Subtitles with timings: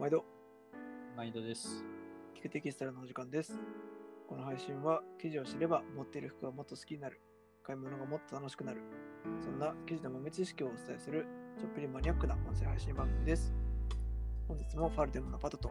[0.00, 0.24] 毎度、
[1.14, 1.84] 毎度です。
[2.34, 3.60] 聞くテキスタイルのお時間です。
[4.26, 7.20] この配信は、記事を知れば、持っている服がもっと好きになる、
[7.62, 8.80] 買い物がもっと楽しくなる、
[9.44, 11.26] そんな記事の豆知識をお伝えする、
[11.58, 13.52] ちょっぴりマニアックな音声配信番組です。
[14.48, 15.68] 本日もファルデムのパトと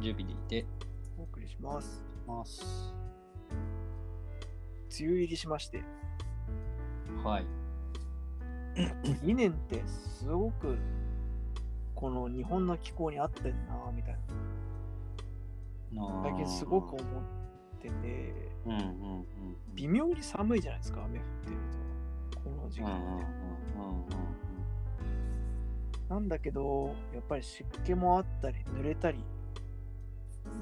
[0.00, 0.64] ジュビリーで
[1.18, 2.02] お送りします。
[2.26, 2.94] ます。
[4.98, 5.84] 梅雨入りしまして、
[7.22, 7.46] はい。
[9.22, 10.78] 2年ってすごく、
[11.98, 14.16] この日本の気候に合ってんなみたい
[15.92, 17.02] な、最近すごく思っ
[17.82, 18.82] てて、うんうんう
[19.22, 19.26] ん。
[19.74, 21.56] 微妙に寒いじゃないですか、雨降ってる
[22.30, 22.38] と。
[22.38, 23.24] この時期うんうんうんっ
[24.04, 24.16] て。
[25.00, 26.08] うん。
[26.08, 29.18] なんだけど、やっぱり湿気もあったり、濡れたり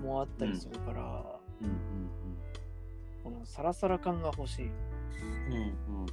[0.03, 1.03] もあったりするから、
[1.61, 1.77] うんうん
[3.23, 4.69] このサラサラ感が欲しい。
[4.69, 4.71] っ
[5.51, 6.07] うんうんうん。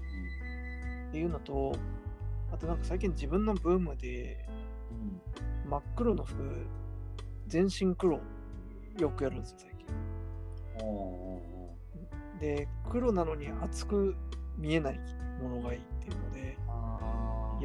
[1.14, 1.78] ていうのと、
[2.52, 4.46] あとなんか最近自分のブームで
[5.66, 5.70] うん。
[5.70, 6.66] 真っ黒の服、
[7.48, 8.20] 全身黒。
[9.00, 9.88] よくやるんですよ、最近。
[12.40, 14.16] で、黒なのに厚く
[14.58, 15.00] 見えない
[15.42, 16.58] ものがいいっていうので、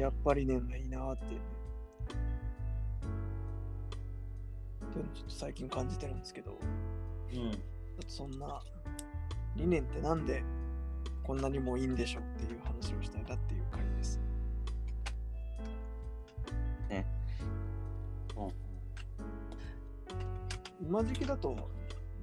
[0.01, 1.25] やっぱりねがいいなって。
[1.25, 1.41] ね。
[4.85, 6.57] っていうのをちょっと最近感じてるんですけど、
[7.33, 7.51] うん。
[8.07, 8.61] そんな
[9.55, 10.43] 理念ってなんで
[11.23, 14.19] こんなにもいいんでしょうっていう話をしたいなっていう回です。
[16.89, 17.18] う
[20.81, 21.69] 今時期だと、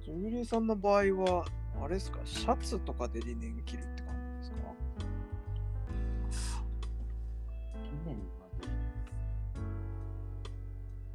[0.03, 1.45] ジュビリーさんの場合は、
[1.81, 4.73] あれですか、シャツとかで理念着るって感じですか？
[7.83, 8.21] 理念は
[8.61, 8.67] ね、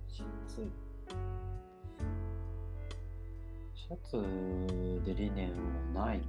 [0.08, 0.70] シャツ、
[3.74, 5.50] シャツで理念
[5.94, 6.26] はないな。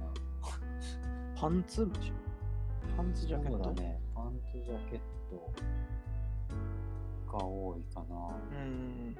[1.40, 2.16] パンツむしろ
[2.96, 3.64] パンツジャケット？
[3.64, 5.52] そうだね、パンツジャケット
[7.38, 8.36] が多いかな。
[8.52, 9.16] うん。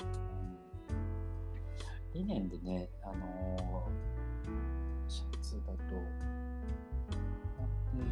[2.14, 5.96] うん理念でね、あのーシャツだと、
[7.94, 8.06] うん、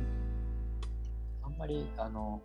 [1.42, 2.42] あんまり、あの、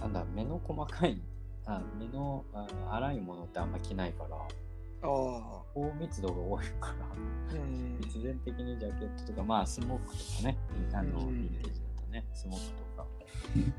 [0.00, 1.20] なんだ、目の細かい、
[1.66, 4.36] あ目のあの粗いものってあんま着ないから。
[5.74, 6.94] 高密度が多いか
[7.52, 7.98] ら、うん。
[8.00, 10.56] 必然的にジャケットとか、まあ、スモークとかね、
[10.92, 13.06] あの、うんヴィンテージだとね、スモークとか、
[13.56, 13.72] え ー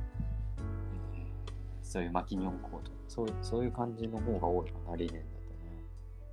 [1.81, 5.36] そういう巻き日本コート、そうそういう感じの方が多いかな、理念だとね。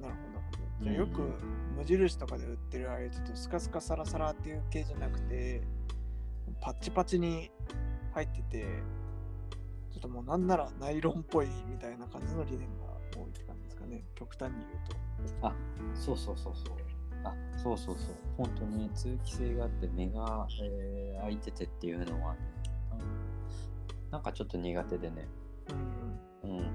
[0.05, 0.85] なるほどなるほど。
[0.85, 1.21] じゃあよく
[1.77, 5.63] 無印とかで売ってるああいうちょっとスカスカサラサラっていう系じゃなくて、
[6.61, 7.51] パッチパチに
[8.13, 8.65] 入ってて、
[9.93, 12.85] ちょっともうなんならナイロンっぽいみたいな感じの理念が
[13.17, 14.05] 多いって感じですかね。
[14.15, 15.47] 極端に言うと。
[15.49, 15.55] あ、
[15.95, 16.77] そうそうそうそう。
[17.25, 18.15] あ、そうそうそう。
[18.37, 22.39] 本当に通気性があって目が、えー開いててっていうのはね、
[22.93, 25.27] うんなんかちょっと苦手でね。
[26.43, 26.51] うん。
[26.51, 26.67] うん。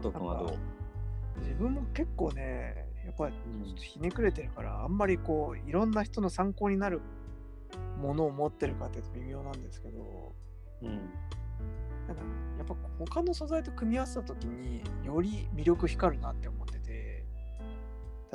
[0.00, 1.40] パド君はどう？
[1.40, 7.00] 自分も結構ね、やっぱりうんちょっとひねくれてるから、あんまりこう、いろんな人の参考になる
[8.00, 10.34] ものを持ってるかっていうと微妙なんですけど、
[10.82, 10.88] うん。
[12.08, 12.22] なんか
[12.58, 17.24] やっぱ他の素材と組み合わせた時により魅力光るなって思ってて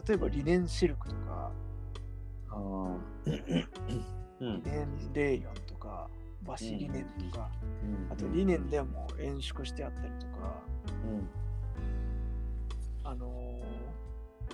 [0.07, 1.51] 例えばリネンシルクとか。
[2.55, 2.59] う
[2.89, 3.01] ん
[3.87, 4.05] リ。
[4.39, 6.09] ネンレーヨンとか
[6.45, 7.49] 和紙リネンとか、
[7.83, 10.61] うんあとリネンでも延縮してあったりとか、
[11.03, 11.27] うん。
[13.05, 13.85] あのー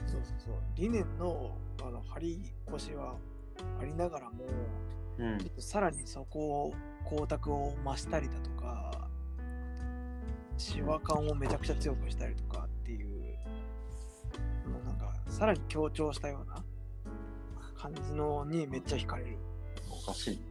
[0.08, 0.54] そうそうそう。
[0.76, 3.16] リネンのあの張り腰は
[3.80, 4.46] ありながらも
[5.18, 5.38] うん。
[5.40, 6.74] ちょっとさらにそこを
[7.06, 9.10] 光沢を増したりだとか
[10.58, 13.10] シワ感をめちゃくちゃ強くしたりとかっていう
[14.70, 16.64] もうなんかさらに強調したような
[17.76, 19.38] 感じのにめっちゃ惹かれる。
[19.90, 20.36] おかしい。
[20.38, 20.42] ね。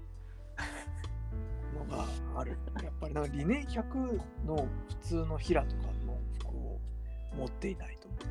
[1.78, 2.04] のが
[2.36, 2.58] ある。
[2.82, 5.89] やっぱりなんかリネン100の普通の平とか
[7.36, 8.26] 持っていないと思って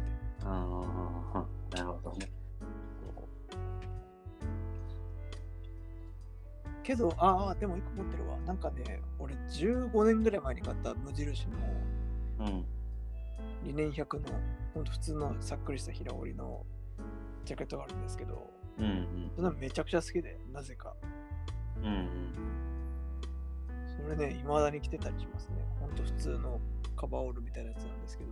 [0.46, 2.32] ああ、なるほどね。
[6.84, 11.57] けどああでも1個持ってるわなんかね俺15年ぐらい前に買った無印の
[12.40, 12.66] うん。
[13.63, 14.30] リネン100の
[14.74, 16.66] ほんと普通のさっくりした平織りの
[17.45, 18.50] ジャケットがあるんですけど
[18.80, 19.31] うんうん。
[19.36, 20.95] それめちゃくちゃ好きでなぜか
[21.78, 22.10] うんうん。
[24.09, 25.57] それね未だに着てたりしますね。
[25.79, 26.59] ほんと普通の
[26.95, 28.31] カバーオールみたいなやつなんですけど。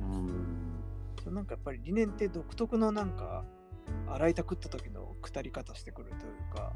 [0.00, 1.34] うん。
[1.34, 3.44] なんかやっぱりリネンって独特のなんか
[4.08, 6.72] 洗いたくった時のくたり方してくるというか。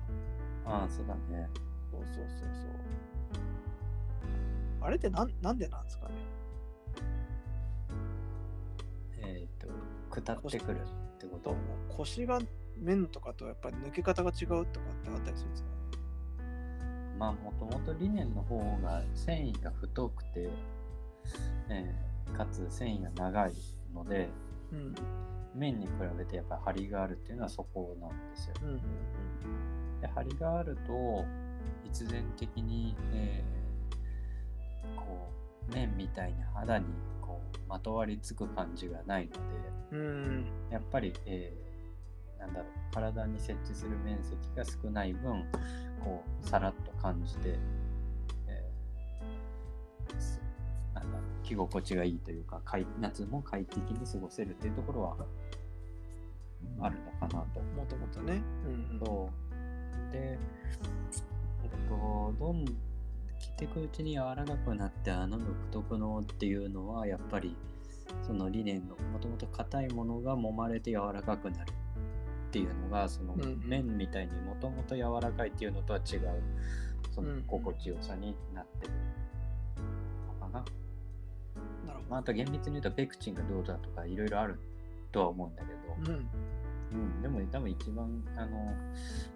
[0.66, 1.48] ああ、そうだね。
[1.90, 2.28] そうそうそうそう。
[4.82, 6.14] あれってなんなんでなんですかね？
[9.22, 9.66] えっ、と、
[10.10, 10.84] 下ってくるっ
[11.18, 11.50] てこと？
[11.52, 11.56] と
[11.96, 12.38] 腰が
[12.76, 15.68] 面とかとやっぱり抜け方が違うとかってあったりするんですか
[17.19, 20.49] まあもともとリネンの方が繊維が太くて、
[21.69, 23.52] えーかつ繊維が長い
[23.94, 24.28] ので
[24.72, 24.94] うん。
[25.55, 28.55] 面に比べてやっぱり張りがあるっていうのはそこなんですよ。
[28.62, 28.81] うんうん
[30.00, 31.25] で張りがあると
[31.84, 35.31] 必然的に、えーこ
[35.70, 36.87] う面みたいに肌に
[37.22, 39.38] こうまとわりつく感じがないので
[39.93, 40.46] うんうん。
[40.70, 41.63] やっぱり、えー
[42.44, 45.44] なんだろう体に設置する面積が少ない分
[46.02, 47.58] こうさらっと感じて、
[48.49, 50.41] えーす
[50.94, 55.17] なんだろう着心地がいいというか快夏も快適に過ごせるっていうところは
[56.81, 57.61] あるのかなと。
[57.61, 58.43] もともとね。
[58.67, 59.31] うんそ
[60.11, 60.12] う。
[60.12, 62.64] で、えっと、どん、
[63.38, 67.56] 着ていくうちに柔らかくなって、あの独特のっていうのは、やっぱり、
[68.26, 71.73] その理念の、もともと硬いものが揉まれて柔らかくなる
[72.54, 76.40] っていうのが、そのうん麺みたいにもともと柔らかいっていうのとは違う、
[77.12, 78.92] そのうん心地よさになってる
[80.40, 80.64] のかな。
[81.84, 84.60] なるほまあ、あと厳密に言うと、ペクチンがどうだとか、いろいろある
[85.10, 86.12] とは思うんだけど、ど。
[86.12, 86.28] うん。
[86.92, 88.72] うん、でも多分一番あの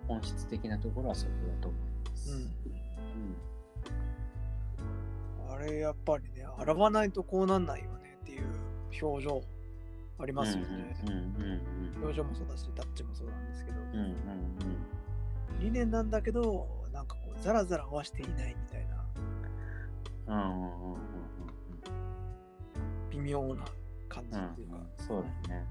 [0.06, 2.30] 本質的なところはそこだと思います。
[2.30, 2.42] うん。
[2.42, 2.44] う
[5.50, 5.52] ん。
[5.52, 8.44] あれやっぱりね洗わないとこうなんないよねっていう
[9.02, 9.42] 表情
[10.20, 11.60] ありますよね、うんうん
[12.02, 14.14] 表情もそうだしタッチもそうなんですけど、うんうんうん。
[15.60, 19.04] 理念なんだけどなんかこうザラザラ合わせていないみたいな。
[20.26, 21.00] うんうんうんうんうん
[23.10, 23.64] 微妙な
[24.08, 25.66] 感じうんっていうか、うんそうだね。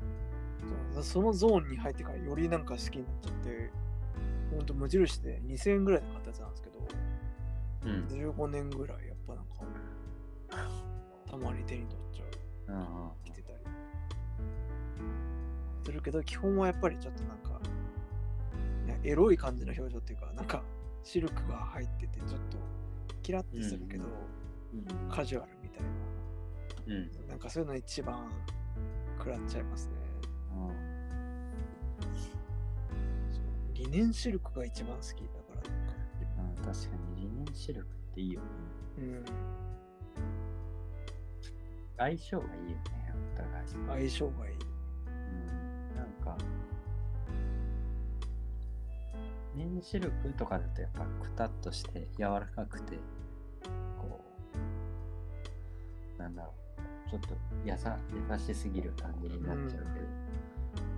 [1.01, 3.71] そのゾーンに入ってからよりなんか好きになっちゃって
[4.51, 6.87] ほんと無印で2000円ぐらいで買ったやつなんですけど
[7.85, 8.05] うん。
[8.33, 9.53] 15年ぐらいやっぱなんか
[11.29, 12.23] たまに手に取っちゃ
[12.73, 12.75] う。
[12.75, 13.11] うんうん
[15.87, 17.61] するけど基本はやっぱりちょっとなんか、
[18.85, 20.61] ね、エロい感じの表情っていうかなんか
[21.01, 22.57] シルクが入っててちょっと
[23.23, 24.03] キラッてするけど、
[24.73, 25.09] うん。
[25.09, 25.83] カジュアルみたい
[26.87, 27.11] うん。
[27.27, 28.29] ななんかそういうの一番
[29.17, 29.93] 食らっちゃいますね。
[33.31, 35.61] そうリネンシルクが一番好きだか
[36.37, 36.43] ら。
[36.43, 38.47] なんかうん確かにリネンシルクっていいよね。
[38.97, 39.25] うん。
[41.97, 42.83] 相性がいいよね、
[43.33, 44.09] お互い。
[44.09, 44.66] 相性がいい
[49.57, 52.97] 綿シルクとかだとやっぱくたっとして柔らかくて、
[53.97, 54.21] こ
[56.19, 56.53] う、なんだろ
[57.07, 57.29] う、ちょっと
[57.65, 57.97] やさ
[58.29, 60.05] 優しすぎる感じになっちゃうけど、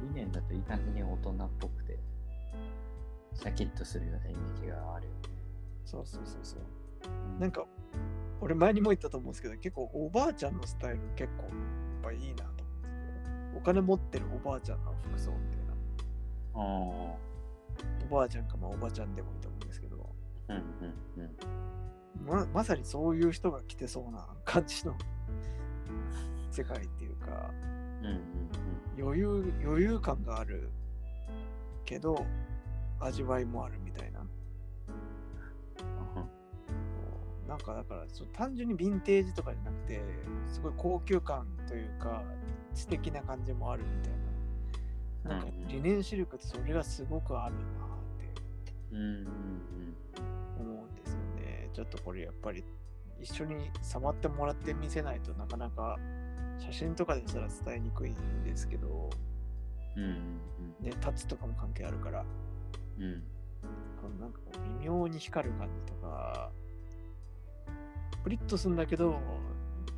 [0.03, 1.97] リネンだといい感じに大人っぽくて、
[3.33, 5.17] シャキッとするようなイメージがあるよね。
[5.85, 6.59] そうそうそうそう。
[7.33, 7.39] うん。
[7.39, 7.65] なんか
[8.41, 11.53] 俺前にも言ったと思うんですけど結構おばあちゃんのスタイル結構やっ
[12.03, 13.57] ぱいいなと思ってて。
[13.57, 15.73] お金持ってるおばあちゃんの服装みたいな。
[16.55, 17.28] あお
[18.09, 20.09] ばあちゃんかまあおばちゃんでもいいと思うんですけど。
[20.47, 22.39] あ、うんうんうん。
[22.41, 24.95] ままさにそういう人が着てそうな感じの
[26.51, 27.51] 世界っていうか。
[28.01, 28.19] うんうん
[29.01, 30.69] 余裕余裕感がある。
[31.85, 32.25] けど
[32.99, 34.19] 味わいもあるみたいな。
[37.47, 39.99] なんかだから単純にヴィンテージとかじゃなくて
[40.51, 42.21] すごい高級感というか
[42.75, 44.13] 知的な感じもあるみたい
[45.23, 45.31] な。
[45.31, 45.67] なんかうんうん。
[45.67, 47.61] リネンシルクってそれがすごくあるな
[48.91, 51.69] 思うんですよね。
[51.73, 52.63] ちょっとこれやっぱり
[53.19, 55.97] 一緒に触ってもらって見せないとなかなか
[56.57, 59.09] 写真とかですら伝えにくいんですけど、
[59.95, 60.39] うんうん
[60.81, 62.25] ね、タッチとかも関係あるから。
[62.97, 63.03] うん。
[63.03, 63.23] うん
[64.01, 66.51] このなんかこう微妙に光る感じとか
[68.23, 69.19] プリッとするんだけど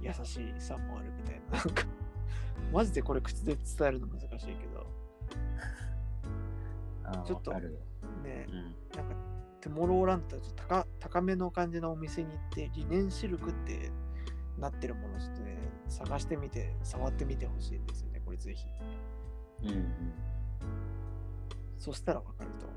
[0.02, 1.58] 優しさもあるみたいな。
[1.58, 1.84] なんか
[2.72, 4.88] マジでこれ口で伝えるの難しいけど。
[7.26, 7.54] ちょっと
[8.22, 8.64] ねうん。
[8.96, 9.16] なんか
[9.62, 13.92] トゥモローランドと高高めの感じのお店に行ってリネンシルクって
[14.58, 18.66] なってるものをちょっとね探してみて触ってみてほしいんですよねこれぜひ。
[19.64, 19.92] うんうん。
[21.78, 22.68] そしたらわかると。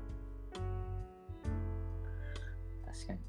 [2.85, 3.19] 確かに。
[3.19, 3.25] ね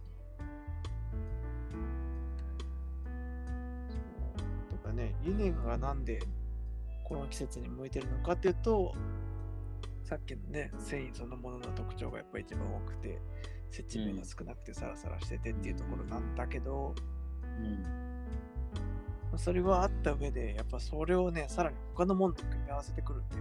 [3.88, 4.78] そう。
[4.78, 6.20] とかねリネンがなんで
[7.04, 8.94] この季節に向いてるのかっていうと
[10.06, 13.20] さっきのね繊維そのものの特徴がやっぱり一番多くて
[13.72, 16.94] 接地面が少なくてサラサラしててっていうところなんだけど、
[17.58, 17.84] うん。
[19.36, 23.38] それはあった上でやっぱそれをねさらに他のものと組み合わせてくるってい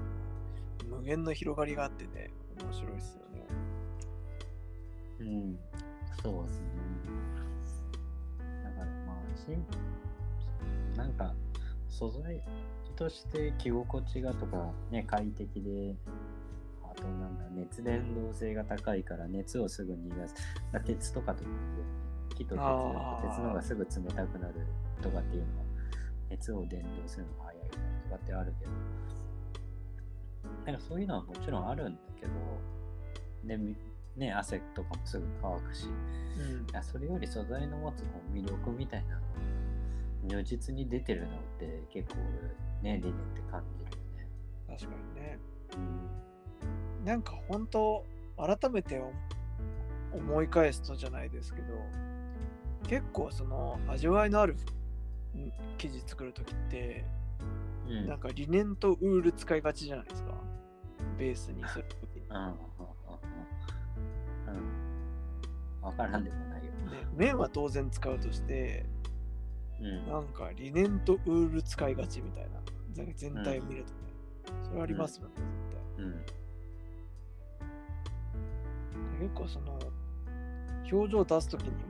[0.87, 3.45] うのは無限の広がりがあってね面白いですよね。
[5.19, 5.59] うん。
[6.23, 6.65] そうですね。
[8.63, 11.35] だからまあしなんか
[11.87, 12.41] 素材
[12.95, 16.44] として着心地がとかね快適であ
[16.95, 20.35] となんだ熱伝導性が高いから熱をすぐ逃がす。
[20.85, 24.53] 鉄とかと同じ木と鉄だと鉄の方がすぐ冷たくなる
[25.01, 25.65] とかっていうのは
[26.29, 27.77] 熱を伝導するのが早いと
[28.09, 28.71] かってあるけど、
[30.65, 32.31] なんかそういうのはもちろんあるんだけど、
[33.45, 33.57] で、
[34.17, 39.21] ね、汗とかもすぐ乾くし、うんそれより素材の持つこう魅力みたいなの
[40.27, 42.15] 如実に出てるのって結構
[42.81, 44.27] ね、理念って感じるよね。
[44.67, 45.39] 確かにね
[45.73, 46.24] うん
[47.05, 48.03] なんか本当
[48.35, 48.99] 改めて
[50.11, 51.67] 思い返すとじゃないですけど
[52.87, 54.57] 結構その味わいのあるん
[55.77, 57.05] 生地作る時って
[57.87, 60.31] うんなんかリネンとウール使いがちじゃないですか
[61.19, 62.51] ベースにする時にうんうんうん
[64.47, 64.61] うんう
[65.81, 65.81] ん。
[65.81, 66.71] わからんでもないよ。
[66.89, 68.85] で麺は当然使うとして
[69.79, 70.07] うん。
[70.07, 72.59] なんかリネンとウール使いがちみたいな
[73.15, 73.99] 全体を見るとね、
[74.63, 75.33] それありますよね、
[75.97, 76.25] うん。
[79.19, 79.79] 結構その
[80.91, 81.81] 表情を出す時にもや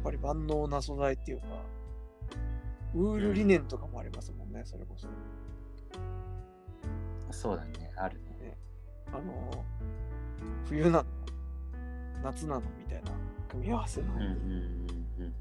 [0.00, 1.46] っぱり万能な素材っていうか
[2.94, 5.08] ウールリネンとかもありますもんね、それこそ。
[7.32, 8.56] そうだね、あるね。
[9.08, 9.64] あの
[10.66, 11.04] 冬なの
[12.22, 13.10] 夏なのみたいな
[13.48, 15.34] 組み合わせの、うんうんうん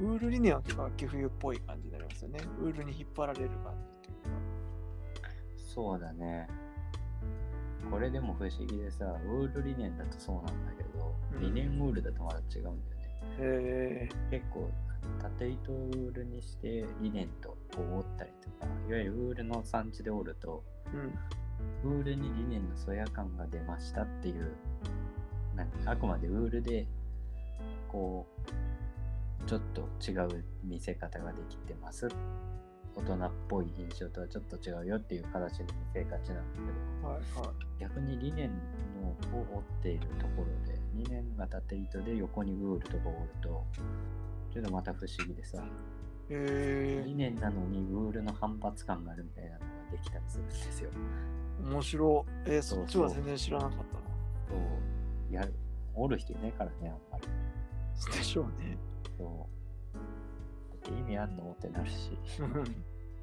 [0.00, 2.38] ウールリネンは結構秋冬っぽい感じになりますよね。
[2.60, 5.28] ウールに引っ張られる感じっていうか。
[5.74, 6.48] そうだね。
[7.90, 11.40] これでも不思議でさ、ウールリネンだとそうなんだけど、うん。
[11.40, 12.78] リネンウールだとまだ違うんだよね。
[13.40, 14.70] へえ結構
[15.20, 21.14] 縦糸をウールにしてリネンとこう折ったりとかいわゆるウールの産地で折るとうん。
[21.84, 24.52] ウールにリネンのそや感が出ましたっていう
[25.54, 26.86] なんかあくまでウールで
[27.88, 28.26] こ
[29.44, 32.08] うちょっと違う見せ方ができてます
[32.98, 37.08] 大人っぽい印象とはちょっと違うよっていう形で見せがちなんだけど。
[37.08, 37.80] はいはい。
[37.80, 38.50] 逆にリネン
[39.00, 43.64] のを折っているところでリネンが縦糸で横にウールとか折ると
[44.52, 45.62] ちょっとまた不思議でさ。
[46.30, 50.90] へリネンなのにウールの反発感があるみたいなのができたりするんですよ。
[50.92, 52.50] え面白い。
[52.50, 53.86] えー、そっちは全然知らなかったな。
[54.48, 54.54] そ
[55.30, 55.34] う。
[55.34, 55.54] やる
[55.94, 58.18] 折る人いないからねあんまり。
[58.18, 58.76] でしょうね。
[59.16, 59.26] そう。
[59.28, 59.57] だ
[60.90, 61.54] って意味あんの？
[61.56, 62.18] ってなるし。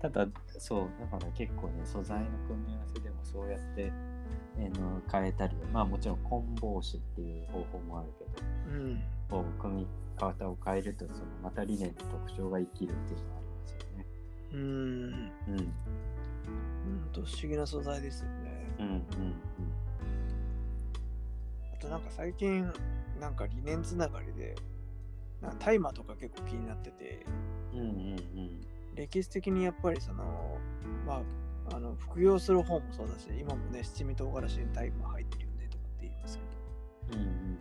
[0.01, 0.27] ただ
[0.59, 3.91] そうだから結構ね素材の組み合わせでもそうやって、
[4.57, 8.31] えーの変えたりまあもちろん混紡紙っていう方法もあるけど
[8.77, 14.05] うんこう組み方を変えるとそのまた理念の特徴が生きるっていうのがありますよね。
[14.53, 14.59] うん。
[14.59, 15.59] うん。
[15.59, 15.73] うん。
[17.11, 18.67] と不思議な素材ですよね。
[18.79, 18.87] うん。
[18.87, 19.03] うん。
[21.73, 22.71] あとなんか最近
[23.19, 24.55] なんか理念つながりで
[25.41, 27.25] なんか大麻とか結構気になってて。
[27.73, 27.91] うんうんう
[28.41, 28.61] ん。
[28.95, 30.57] 歴史的にやっぱりその
[31.05, 31.21] ま
[31.69, 36.39] ああの服用する方もそうだし今もね七味唐辛子に大麻入ってるよねとかって言います
[37.09, 37.57] けうんうんうん。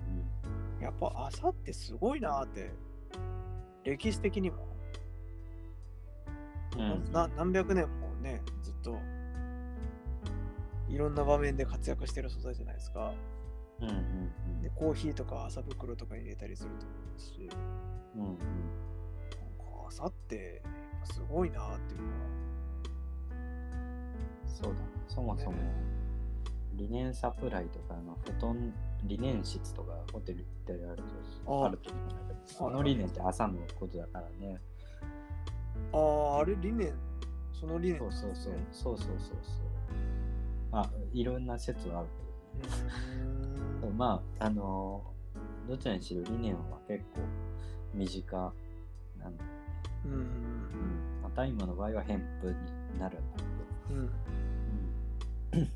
[0.79, 2.71] どやっぱ朝ってすごいなーって
[3.85, 4.69] 歴史的にも、
[6.77, 7.13] うんうん。
[7.13, 8.97] な何百年もねずっと
[10.89, 13.13] いろんな場面で活躍してる素材じゃないですか
[13.81, 17.51] うんうんでコーヒーとか朝袋とかに入れたりすると思いますし。
[18.17, 18.29] うんうん。
[18.29, 18.45] なんか
[19.89, 20.63] 朝って
[21.05, 22.05] すごいなーっていうか
[24.47, 24.87] そうだね。
[25.09, 25.75] そもそもね。
[26.75, 28.73] リネンサプライとかの布団
[29.05, 31.03] リネン室とかホテル行ったりある
[31.45, 31.67] とあ。
[31.67, 34.61] あると思うんだけどその理念って朝のことだからね。
[35.93, 36.93] あああれ理念？
[37.53, 38.53] その理念そうそうそう。
[38.73, 39.37] そうそうそうそう。
[40.73, 42.09] あいろんな説はある
[42.63, 42.85] けどね
[43.85, 45.03] うーんまあ、あの
[45.69, 47.21] どちらにしろ理念は結構
[47.95, 48.37] 身近
[49.19, 49.57] なんだよね。
[50.05, 50.21] うんうん。
[51.23, 52.49] まあ、大麻の場合は偏布
[52.93, 53.97] になるんだけど。
[53.97, 54.11] うん
[55.61, 55.71] うん。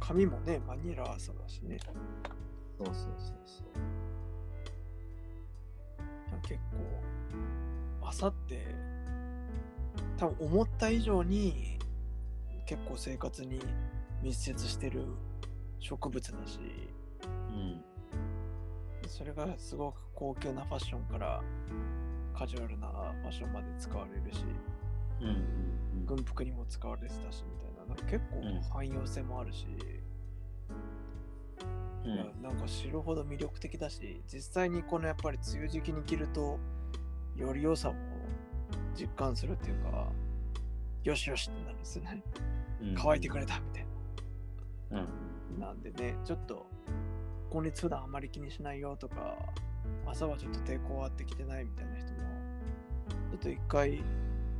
[0.00, 1.78] 髪もねマニラ朝だしね
[2.78, 3.06] そうそうそう
[3.44, 3.66] そう。
[6.42, 6.60] 結
[8.00, 8.66] 構朝って
[10.16, 11.78] 多分思った以上に
[12.66, 13.60] 結構生活に
[14.22, 15.04] 密接してる
[15.78, 16.58] 植物だし。
[17.22, 17.84] うん。
[19.08, 21.42] それがすごく高級なファッションから
[22.34, 24.44] カジュアルなファッションまで使われるし。
[25.20, 25.36] うんうんう
[26.02, 26.06] ん。
[26.06, 27.86] 軍服にも使われてたしみたいな。
[27.86, 29.66] なんか結うん構汎用性もあるし、
[32.04, 34.22] うん、なんか知るほど魅力的だし。
[34.26, 36.58] 実際にこのやっぱり梅雨時期に着ると
[37.36, 37.94] より良さを
[38.94, 40.06] 実感するっていうか
[41.04, 42.22] よしよしってなるんですよね。
[42.82, 42.94] うん。
[42.96, 43.86] 乾いてくれたみたい
[44.92, 45.25] うん。
[45.58, 46.66] ななんでねちょっと
[47.50, 49.36] 今月普段あまり気にしないよとか
[50.06, 52.18] 朝はちょっと抵抗あってきてないみたいな人も
[53.30, 54.02] ちょっと一回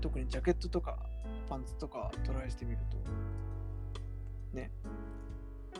[0.00, 0.98] 特にジャケットとか
[1.48, 2.96] パンツとかトライしてみると
[4.56, 4.70] ね、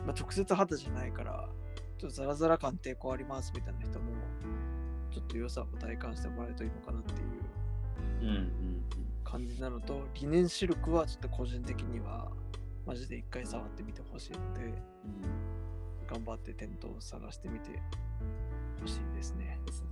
[0.05, 1.49] まあ、直接肌じゃないから、
[1.97, 4.05] ちょっとザラザラ感抵抗ありますみたいな人も、
[5.11, 8.83] ちょっと良さを体感してもらえるといいのかなっていううんうん
[9.23, 12.31] 感じなのと、リネンシルクはちょっと個人的には、
[12.87, 15.21] マジで一回触ってみてほしいので、うん。
[16.07, 17.81] 頑張って店頭を探してみて
[18.81, 19.59] ほしいですね。
[19.65, 19.87] ですね。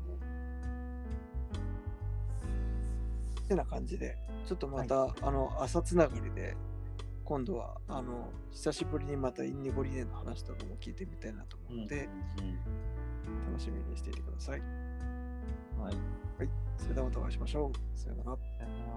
[3.42, 6.56] ってな感じで、ちょっとまた、あの、朝つながりで、
[7.26, 12.08] 今度は、あの、久しぶりにまたインディゴリネンの話とかも聞いてみたいなと思うので、
[12.40, 12.60] うん
[13.52, 14.60] 楽しみにしていてください。
[14.60, 14.86] うん
[15.82, 15.96] はい。
[16.78, 18.00] それではまたお会いしましょう。
[18.00, 18.38] さよなら。
[18.38, 18.95] さよなら